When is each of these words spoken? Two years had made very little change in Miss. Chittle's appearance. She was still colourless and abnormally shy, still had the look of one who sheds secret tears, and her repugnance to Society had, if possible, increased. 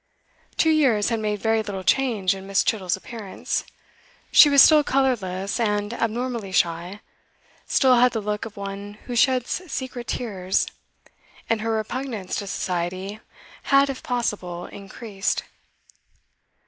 Two 0.57 0.71
years 0.71 1.09
had 1.09 1.19
made 1.19 1.39
very 1.43 1.61
little 1.61 1.83
change 1.83 2.33
in 2.33 2.47
Miss. 2.47 2.63
Chittle's 2.63 2.97
appearance. 2.97 3.63
She 4.31 4.49
was 4.49 4.63
still 4.63 4.83
colourless 4.83 5.59
and 5.59 5.93
abnormally 5.93 6.51
shy, 6.51 7.01
still 7.67 7.93
had 7.93 8.11
the 8.13 8.19
look 8.19 8.43
of 8.43 8.57
one 8.57 8.95
who 9.05 9.15
sheds 9.15 9.61
secret 9.71 10.07
tears, 10.07 10.65
and 11.51 11.61
her 11.61 11.73
repugnance 11.73 12.35
to 12.37 12.47
Society 12.47 13.19
had, 13.65 13.91
if 13.91 14.01
possible, 14.01 14.65
increased. 14.65 15.43